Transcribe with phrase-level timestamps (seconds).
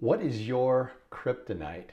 [0.00, 1.90] What is your kryptonite?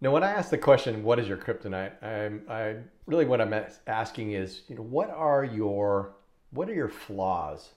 [0.00, 3.52] Now, when I ask the question, "What is your kryptonite?" I'm, I really what I'm
[3.86, 6.14] asking is, you know, what are your
[6.52, 7.74] what are your flaws?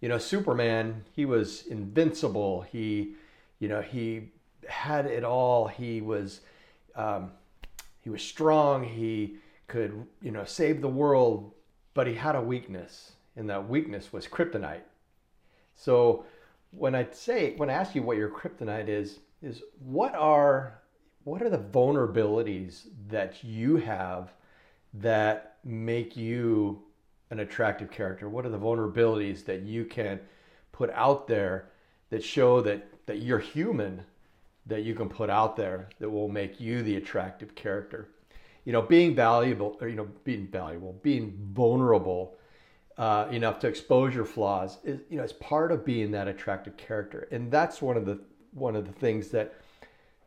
[0.00, 2.62] You know, Superman, he was invincible.
[2.62, 3.14] He,
[3.58, 4.30] you know, he
[4.68, 5.68] had it all.
[5.68, 6.40] He was,
[6.94, 7.32] um,
[8.00, 8.84] he was strong.
[8.84, 9.36] He
[9.68, 11.52] could, you know, save the world.
[11.94, 14.82] But he had a weakness, and that weakness was kryptonite.
[15.74, 16.26] So,
[16.72, 20.80] when I say, when I ask you what your kryptonite is, is what are
[21.24, 24.32] what are the vulnerabilities that you have
[24.94, 26.80] that make you
[27.30, 28.28] an attractive character?
[28.28, 30.20] What are the vulnerabilities that you can
[30.72, 31.70] put out there
[32.10, 34.02] that show that, that you're human,
[34.66, 38.08] that you can put out there that will make you the attractive character?
[38.64, 42.36] You know, being valuable, or, you know, being valuable, being vulnerable
[42.98, 46.76] uh, enough to expose your flaws is, you know, is part of being that attractive
[46.76, 47.28] character.
[47.30, 48.18] And that's one of the,
[48.52, 49.54] one of the things that,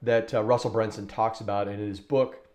[0.02, 2.48] that uh, Russell Brunson talks about in his book,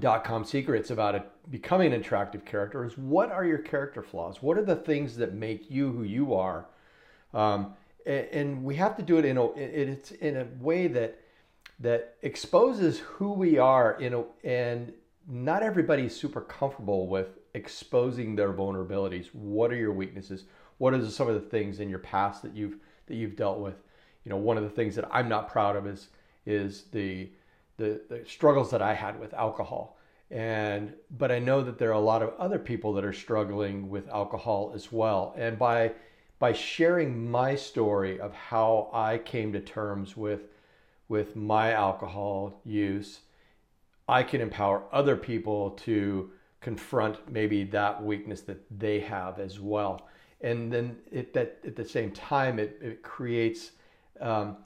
[0.00, 4.42] Dot Com Secrets, about becoming an attractive character is what are your character flaws?
[4.42, 6.66] What are the things that make you who you are?
[7.32, 7.74] Um,
[8.06, 11.18] and, and, we have to do it in a, it's in a way that
[11.80, 14.92] that exposes who we are in a, and
[15.28, 19.26] not everybody's super comfortable with exposing their vulnerabilities.
[19.32, 20.44] What are your weaknesses?
[20.78, 23.82] What are some of the things in your past that you've that you've dealt with?
[24.24, 26.08] You know, one of the things that I'm not proud of is
[26.46, 27.30] is the,
[27.76, 29.96] the, the struggles that I had with alcohol.
[30.30, 33.90] And but I know that there are a lot of other people that are struggling
[33.90, 35.34] with alcohol as well.
[35.36, 35.92] And by
[36.38, 40.42] by sharing my story of how I came to terms with
[41.08, 43.20] with my alcohol use,
[44.08, 50.08] I can empower other people to confront maybe that weakness that they have as well.
[50.40, 53.72] And then it, that at the same time, it, it creates
[54.20, 54.56] um,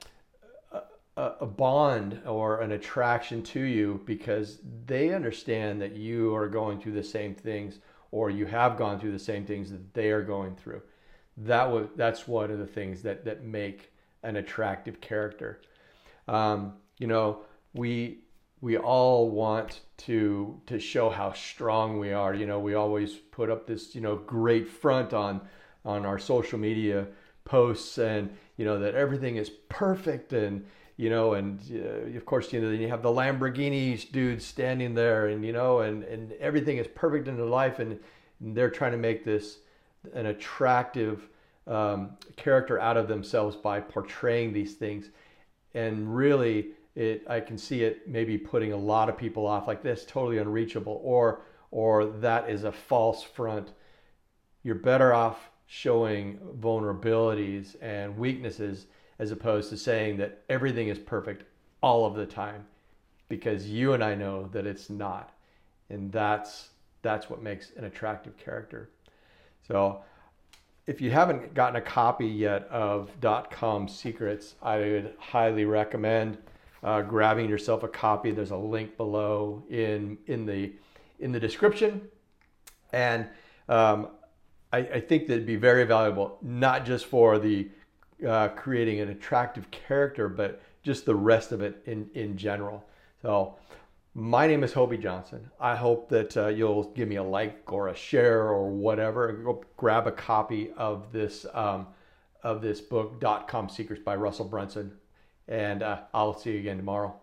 [1.19, 6.93] a, bond or an attraction to you because they understand that you are going through
[6.93, 7.81] the same things
[8.12, 10.81] or you have gone through the same things that they are going through.
[11.37, 13.93] That was that's one of the things that that make
[14.23, 15.61] an attractive character.
[16.29, 17.41] Um, you know,
[17.75, 18.21] we
[18.61, 22.35] we all want to to show how strong we are.
[22.35, 25.41] You know, we always put up this you know great front on
[25.85, 27.06] on our social media
[27.45, 30.65] posts and you know that everything is perfect and
[30.98, 34.94] you know, and uh, of course, you know, then you have the Lamborghini dudes standing
[34.94, 37.98] there, and you know, and and everything is perfect in their life, and,
[38.41, 39.58] and they're trying to make this
[40.12, 41.28] an attractive
[41.69, 45.10] um, character out of themselves by portraying these things,
[45.72, 49.84] and really, it I can see it maybe putting a lot of people off, like
[49.84, 53.70] this totally unreachable, or or that is a false front.
[54.64, 58.87] You're better off showing vulnerabilities and weaknesses
[59.19, 61.45] as opposed to saying that everything is perfect
[61.83, 62.65] all of the time
[63.29, 65.33] because you and I know that it's not.
[65.91, 66.71] And that's
[67.03, 68.91] that's what makes an attractive character.
[69.67, 70.03] So
[70.87, 73.11] if you haven't gotten a copy yet of
[73.51, 76.39] Com Secrets, I would highly recommend
[76.83, 78.31] uh, grabbing yourself a copy.
[78.31, 80.73] There's a link below in in the
[81.21, 82.09] in the description,
[82.93, 83.27] and
[83.69, 84.09] um,
[84.73, 87.69] I, I, think that'd be very valuable, not just for the
[88.27, 92.84] uh, creating an attractive character, but just the rest of it in, in general.
[93.23, 93.56] So,
[94.15, 95.49] my name is Hobie Johnson.
[95.61, 99.33] I hope that uh, you'll give me a like or a share or whatever.
[99.33, 101.87] Go grab a copy of this um,
[102.43, 104.93] of this book, Dot Com Secrets by Russell Brunson,
[105.47, 107.15] and uh, I'll see you again tomorrow.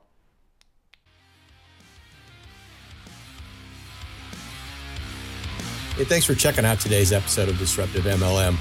[5.96, 8.58] Hey, thanks for checking out today's episode of Disruptive MLM.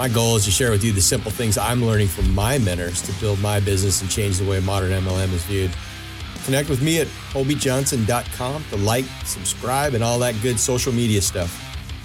[0.00, 3.02] My goal is to share with you the simple things I'm learning from my mentors
[3.02, 5.70] to build my business and change the way modern MLM is viewed.
[6.46, 11.52] Connect with me at hobiejohnson.com to like, subscribe, and all that good social media stuff.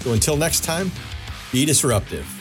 [0.00, 0.92] So until next time,
[1.52, 2.35] be disruptive.